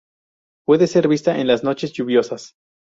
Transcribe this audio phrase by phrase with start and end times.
[0.65, 2.55] Puede ser vista en las noches lluviosas.